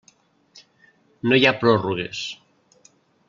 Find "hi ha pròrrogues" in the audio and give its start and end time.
1.41-2.25